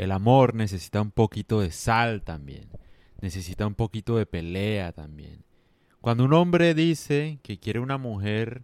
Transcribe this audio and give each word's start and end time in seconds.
El 0.00 0.12
amor 0.12 0.54
necesita 0.54 1.02
un 1.02 1.10
poquito 1.10 1.60
de 1.60 1.70
sal 1.70 2.22
también. 2.22 2.70
Necesita 3.20 3.66
un 3.66 3.74
poquito 3.74 4.16
de 4.16 4.24
pelea 4.24 4.92
también. 4.92 5.44
Cuando 6.00 6.24
un 6.24 6.32
hombre 6.32 6.72
dice 6.72 7.38
que 7.42 7.58
quiere 7.58 7.80
una 7.80 7.98
mujer 7.98 8.62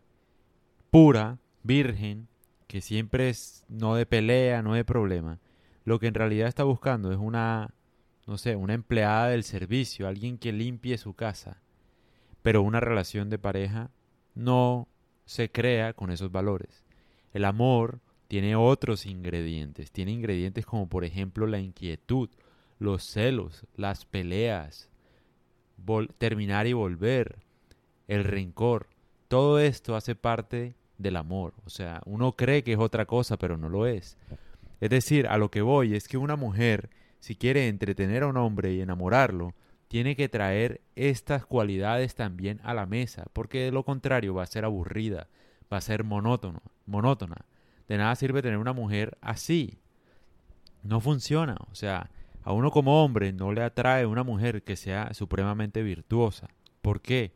pura, 0.91 1.37
virgen, 1.63 2.29
que 2.67 2.81
siempre 2.81 3.29
es 3.29 3.67
no 3.69 3.97
de 3.97 4.07
pelea, 4.07 4.63
no 4.63 4.73
de 4.73 4.87
problema, 4.87 5.39
lo 5.85 5.99
que 5.99 6.07
en 6.07 6.15
realidad 6.15 6.49
está 6.49 6.65
buscando 6.65 7.13
es 7.13 7.19
una, 7.19 7.75
no 8.27 8.39
sé, 8.39 8.57
una 8.57 8.73
empleada 8.73 9.29
del 9.29 9.45
servicio, 9.45 10.09
alguien 10.09 10.39
que 10.39 10.53
limpie 10.53 10.97
su 10.97 11.13
casa. 11.13 11.61
Pero 12.41 12.63
una 12.63 12.81
relación 12.81 13.29
de 13.29 13.39
pareja 13.39 13.91
no 14.35 14.89
se 15.27 15.51
crea 15.51 15.93
con 15.93 16.11
esos 16.11 16.33
valores. 16.33 16.83
El 17.35 17.45
amor 17.45 18.01
tiene 18.29 18.57
otros 18.57 19.07
ingredientes, 19.07 19.91
tiene 19.91 20.13
ingredientes 20.13 20.67
como 20.67 20.89
por 20.89 21.05
ejemplo 21.05 21.47
la 21.47 21.61
inquietud, 21.61 22.29
los 22.79 23.05
celos, 23.05 23.65
las 23.77 24.05
peleas, 24.05 24.91
terminar 26.19 26.67
y 26.67 26.73
volver, 26.73 27.39
el 28.09 28.25
rencor. 28.25 28.89
Todo 29.29 29.59
esto 29.59 29.97
hace 29.97 30.15
parte 30.15 30.75
del 30.99 31.17
amor. 31.17 31.55
O 31.65 31.71
sea, 31.71 32.01
uno 32.07 32.33
cree 32.33 32.63
que 32.63 32.73
es 32.73 32.79
otra 32.79 33.07
cosa, 33.07 33.37
pero 33.37 33.57
no 33.57 33.69
lo 33.69 33.87
es. 33.87 34.17
Es 34.81 34.91
decir, 34.91 35.27
a 35.27 35.39
lo 35.39 35.51
que 35.51 35.63
voy 35.63 35.95
es 35.95 36.09
que 36.09 36.19
una 36.19 36.37
mujer, 36.37 36.91
si 37.21 37.35
quiere 37.35 37.69
entretener 37.69 38.23
a 38.23 38.29
un 38.29 38.37
hombre 38.37 38.73
y 38.73 38.81
enamorarlo, 38.81 39.55
tiene 39.89 40.17
que 40.17 40.29
traer 40.29 40.81
estas 40.97 41.47
cualidades 41.47 42.15
también 42.15 42.61
a 42.65 42.75
la 42.75 42.87
mesa, 42.87 43.25
porque 43.33 43.61
de 43.61 43.73
lo 43.73 43.85
contrario 43.85 44.35
va 44.35 44.43
a 44.43 44.47
ser 44.47 44.65
aburrida, 44.65 45.29
va 45.73 45.79
a 45.79 45.81
ser 45.81 46.05
monótono, 46.05 46.61
monótona. 46.87 47.47
De 47.89 47.99
nada 47.99 48.15
sirve 48.17 48.43
tener 48.43 48.59
una 48.59 48.73
mujer 48.73 49.17
así. 49.21 49.79
No 50.83 51.01
funciona. 51.01 51.57
O 51.71 51.75
sea, 51.75 52.11
a 52.43 52.53
uno 52.53 52.71
como 52.71 53.05
hombre 53.05 53.33
no 53.33 53.53
le 53.53 53.63
atrae 53.63 54.07
una 54.07 54.23
mujer 54.23 54.63
que 54.63 54.77
sea 54.77 55.15
supremamente 55.15 55.83
virtuosa. 55.83 56.49
¿Por 56.83 57.01
qué? 57.01 57.33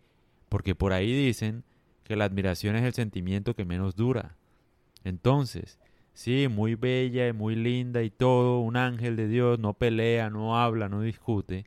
Porque 0.49 0.75
por 0.75 0.93
ahí 0.93 1.13
dicen 1.13 1.65
que 2.05 2.17
la 2.17 2.25
admiración 2.25 2.77
es 2.77 2.85
el 2.85 2.95
sentimiento 2.95 3.55
que 3.55 3.65
menos 3.65 3.97
dura. 3.97 4.37
Entonces, 5.05 5.79
Sí, 6.13 6.49
muy 6.49 6.75
bella 6.75 7.29
y 7.29 7.33
muy 7.33 7.55
linda 7.57 8.03
y 8.03 8.11
todo, 8.11 8.61
un 8.61 8.77
ángel 8.77 9.17
de 9.17 9.29
Dios, 9.29 9.59
no 9.59 9.75
pelea, 9.75 10.29
no 10.29 10.59
habla, 10.59 10.89
no 10.89 11.01
discute. 11.01 11.65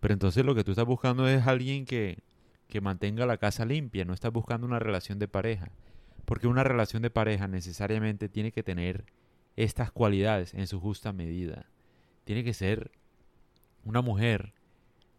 Pero 0.00 0.14
entonces 0.14 0.44
lo 0.44 0.54
que 0.54 0.64
tú 0.64 0.72
estás 0.72 0.86
buscando 0.86 1.28
es 1.28 1.46
alguien 1.46 1.84
que, 1.84 2.18
que 2.68 2.80
mantenga 2.80 3.26
la 3.26 3.36
casa 3.36 3.64
limpia, 3.64 4.04
no 4.04 4.14
estás 4.14 4.32
buscando 4.32 4.66
una 4.66 4.78
relación 4.78 5.18
de 5.18 5.28
pareja. 5.28 5.70
Porque 6.24 6.46
una 6.46 6.64
relación 6.64 7.02
de 7.02 7.10
pareja 7.10 7.48
necesariamente 7.48 8.28
tiene 8.28 8.52
que 8.52 8.62
tener 8.62 9.04
estas 9.56 9.90
cualidades 9.90 10.54
en 10.54 10.66
su 10.66 10.80
justa 10.80 11.12
medida. 11.12 11.66
Tiene 12.24 12.44
que 12.44 12.54
ser 12.54 12.92
una 13.84 14.02
mujer, 14.02 14.52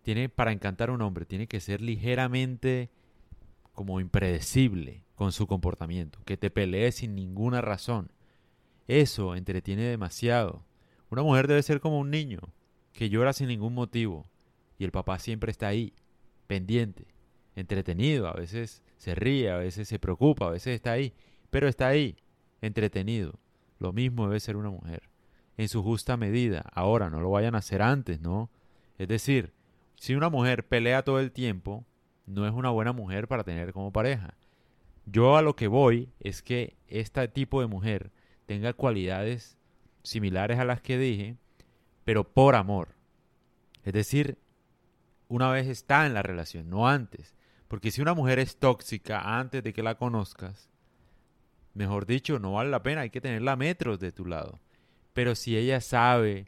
tiene 0.04 0.30
para 0.30 0.52
encantar 0.52 0.90
a 0.90 0.94
un 0.94 1.02
hombre, 1.02 1.26
tiene 1.26 1.48
que 1.48 1.60
ser 1.60 1.82
ligeramente 1.82 2.90
como 3.74 4.00
impredecible 4.00 5.04
con 5.16 5.32
su 5.32 5.48
comportamiento, 5.48 6.20
que 6.26 6.38
te 6.38 6.50
pelee 6.50 6.92
sin 6.92 7.16
ninguna 7.16 7.62
razón 7.62 8.12
eso 8.92 9.36
entretiene 9.36 9.84
demasiado. 9.84 10.66
Una 11.10 11.24
mujer 11.24 11.48
debe 11.48 11.64
ser 11.64 11.80
como 11.80 12.00
un 12.00 12.10
niño, 12.10 12.40
que 12.92 13.10
llora 13.10 13.32
sin 13.32 13.48
ningún 13.48 13.74
motivo, 13.74 14.30
y 14.78 14.84
el 14.84 14.92
papá 14.92 15.18
siempre 15.20 15.52
está 15.52 15.68
ahí, 15.68 15.94
pendiente, 16.48 17.08
entretenido, 17.56 18.28
a 18.28 18.34
veces 18.34 18.82
se 18.98 19.16
ríe, 19.16 19.50
a 19.52 19.58
veces 19.58 19.88
se 19.88 20.00
preocupa, 20.00 20.48
a 20.48 20.52
veces 20.52 20.76
está 20.76 20.94
ahí, 20.94 21.14
pero 21.50 21.68
está 21.68 21.88
ahí, 21.88 22.16
entretenido. 22.62 23.40
Lo 23.80 23.94
mismo 23.94 24.28
debe 24.28 24.40
ser 24.40 24.58
una 24.58 24.70
mujer, 24.70 25.10
en 25.58 25.68
su 25.68 25.84
justa 25.84 26.18
medida. 26.18 26.64
Ahora, 26.74 27.10
no 27.10 27.20
lo 27.20 27.32
vayan 27.32 27.56
a 27.56 27.60
hacer 27.60 27.82
antes, 27.82 28.22
¿no? 28.22 28.50
Es 28.98 29.08
decir, 29.08 29.54
si 29.96 30.16
una 30.16 30.30
mujer 30.30 30.68
pelea 30.68 31.04
todo 31.04 31.20
el 31.20 31.32
tiempo, 31.32 31.86
no 32.26 32.48
es 32.48 32.54
una 32.54 32.70
buena 32.70 32.94
mujer 32.94 33.28
para 33.28 33.44
tener 33.44 33.74
como 33.74 33.92
pareja. 33.92 34.36
Yo 35.06 35.36
a 35.36 35.42
lo 35.42 35.56
que 35.56 35.68
voy 35.68 36.10
es 36.20 36.42
que 36.42 36.78
este 36.88 37.28
tipo 37.28 37.62
de 37.62 37.68
mujer 37.68 38.12
tenga 38.46 38.74
cualidades 38.74 39.58
similares 40.04 40.60
a 40.60 40.66
las 40.66 40.82
que 40.82 40.98
dije, 40.98 41.38
pero 42.04 42.24
por 42.24 42.56
amor. 42.56 42.96
Es 43.84 43.94
decir, 43.94 44.38
una 45.28 45.50
vez 45.52 45.68
está 45.68 46.06
en 46.06 46.14
la 46.14 46.22
relación, 46.22 46.70
no 46.70 46.88
antes. 46.88 47.34
Porque 47.72 47.90
si 47.90 48.02
una 48.02 48.14
mujer 48.14 48.38
es 48.38 48.58
tóxica 48.58 49.40
antes 49.40 49.64
de 49.64 49.72
que 49.72 49.82
la 49.82 49.96
conozcas, 49.96 50.70
mejor 51.74 52.06
dicho, 52.06 52.38
no 52.38 52.52
vale 52.52 52.70
la 52.70 52.84
pena, 52.84 53.00
hay 53.00 53.10
que 53.10 53.22
tenerla 53.22 53.54
a 53.54 53.56
metros 53.56 53.98
de 53.98 54.12
tu 54.12 54.26
lado. 54.26 54.60
Pero 55.14 55.36
si 55.36 55.56
ella 55.56 55.80
sabe 55.80 56.48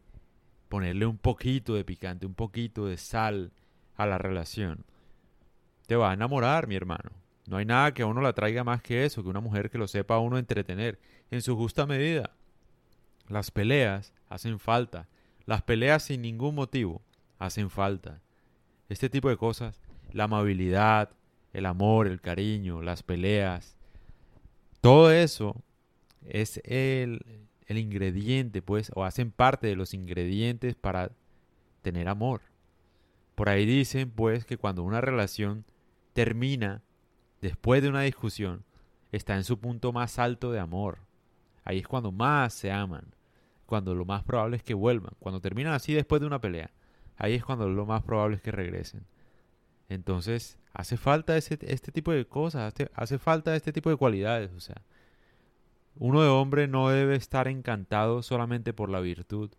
ponerle 0.67 1.05
un 1.05 1.17
poquito 1.17 1.75
de 1.75 1.85
picante, 1.85 2.25
un 2.25 2.33
poquito 2.33 2.87
de 2.87 2.97
sal 2.97 3.53
a 3.95 4.05
la 4.05 4.17
relación, 4.17 4.83
te 5.87 5.95
va 5.95 6.11
a 6.11 6.13
enamorar, 6.13 6.67
mi 6.67 6.75
hermano. 6.75 7.11
No 7.47 7.55
hay 7.55 7.63
nada 7.63 7.93
que 7.93 8.01
a 8.01 8.07
uno 8.07 8.19
la 8.19 8.33
traiga 8.33 8.65
más 8.65 8.81
que 8.81 9.05
eso, 9.05 9.23
que 9.23 9.29
una 9.29 9.39
mujer 9.39 9.69
que 9.69 9.77
lo 9.77 9.87
sepa 9.87 10.15
a 10.15 10.19
uno 10.19 10.37
entretener 10.37 10.99
en 11.31 11.41
su 11.41 11.55
justa 11.55 11.85
medida. 11.85 12.31
Las 13.29 13.49
peleas 13.49 14.13
hacen 14.27 14.59
falta. 14.59 15.07
Las 15.45 15.61
peleas 15.61 16.03
sin 16.03 16.21
ningún 16.21 16.53
motivo 16.53 17.01
hacen 17.39 17.69
falta. 17.69 18.19
Este 18.89 19.09
tipo 19.09 19.29
de 19.29 19.37
cosas, 19.37 19.79
la 20.13 20.25
amabilidad, 20.25 21.09
el 21.51 21.65
amor, 21.65 22.07
el 22.07 22.21
cariño, 22.21 22.81
las 22.81 23.03
peleas, 23.03 23.75
todo 24.83 25.11
eso 25.11 25.63
es 26.25 26.61
el, 26.65 27.45
el 27.67 27.77
ingrediente, 27.77 28.61
pues, 28.61 28.91
o 28.95 29.05
hacen 29.05 29.31
parte 29.31 29.67
de 29.67 29.75
los 29.75 29.93
ingredientes 29.93 30.75
para 30.75 31.11
tener 31.81 32.07
amor. 32.09 32.41
Por 33.35 33.49
ahí 33.49 33.65
dicen, 33.65 34.11
pues, 34.11 34.45
que 34.45 34.57
cuando 34.57 34.83
una 34.83 34.99
relación 35.01 35.65
termina 36.13 36.81
después 37.41 37.81
de 37.81 37.89
una 37.89 38.01
discusión, 38.01 38.65
está 39.13 39.35
en 39.35 39.43
su 39.43 39.59
punto 39.59 39.93
más 39.93 40.19
alto 40.19 40.51
de 40.51 40.59
amor. 40.59 40.99
Ahí 41.63 41.79
es 41.79 41.87
cuando 41.87 42.11
más 42.11 42.53
se 42.53 42.71
aman, 42.71 43.05
cuando 43.65 43.95
lo 43.95 44.05
más 44.05 44.23
probable 44.23 44.57
es 44.57 44.63
que 44.63 44.73
vuelvan, 44.73 45.13
cuando 45.19 45.39
terminan 45.39 45.73
así 45.73 45.93
después 45.93 46.19
de 46.19 46.27
una 46.27 46.41
pelea. 46.41 46.71
Ahí 47.15 47.35
es 47.35 47.45
cuando 47.45 47.69
lo 47.69 47.85
más 47.85 48.03
probable 48.03 48.35
es 48.35 48.41
que 48.41 48.51
regresen. 48.51 49.05
Entonces, 49.93 50.57
hace 50.73 50.97
falta 50.97 51.37
ese, 51.37 51.59
este 51.61 51.91
tipo 51.91 52.11
de 52.11 52.25
cosas, 52.25 52.73
hace, 52.73 52.89
hace 52.95 53.19
falta 53.19 53.55
este 53.55 53.71
tipo 53.71 53.89
de 53.89 53.95
cualidades. 53.95 54.51
O 54.53 54.59
sea, 54.59 54.81
uno 55.95 56.21
de 56.21 56.29
hombre 56.29 56.67
no 56.67 56.89
debe 56.89 57.15
estar 57.15 57.47
encantado 57.47 58.23
solamente 58.23 58.73
por 58.73 58.89
la 58.89 58.99
virtud, 58.99 59.51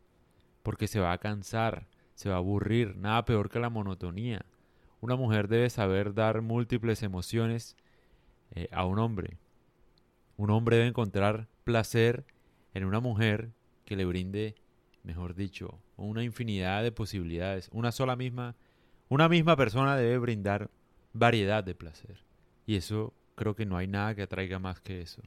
porque 0.62 0.88
se 0.88 1.00
va 1.00 1.12
a 1.12 1.18
cansar, 1.18 1.86
se 2.14 2.28
va 2.28 2.36
a 2.36 2.38
aburrir, 2.38 2.96
nada 2.96 3.24
peor 3.24 3.48
que 3.48 3.60
la 3.60 3.70
monotonía. 3.70 4.44
Una 5.00 5.16
mujer 5.16 5.48
debe 5.48 5.70
saber 5.70 6.14
dar 6.14 6.42
múltiples 6.42 7.02
emociones 7.02 7.76
eh, 8.50 8.68
a 8.72 8.84
un 8.84 8.98
hombre. 8.98 9.38
Un 10.36 10.50
hombre 10.50 10.76
debe 10.76 10.88
encontrar 10.88 11.46
placer 11.62 12.24
en 12.72 12.84
una 12.84 12.98
mujer 13.00 13.52
que 13.84 13.94
le 13.94 14.04
brinde, 14.04 14.56
mejor 15.04 15.34
dicho, 15.34 15.78
una 15.96 16.24
infinidad 16.24 16.82
de 16.82 16.90
posibilidades. 16.90 17.68
Una 17.72 17.92
sola 17.92 18.16
misma, 18.16 18.56
una 19.14 19.28
misma 19.28 19.54
persona 19.54 19.96
debe 19.96 20.18
brindar 20.18 20.70
variedad 21.12 21.62
de 21.62 21.76
placer. 21.76 22.16
Y 22.66 22.74
eso 22.74 23.14
creo 23.36 23.54
que 23.54 23.64
no 23.64 23.76
hay 23.76 23.86
nada 23.86 24.16
que 24.16 24.22
atraiga 24.22 24.58
más 24.58 24.80
que 24.80 25.02
eso. 25.02 25.22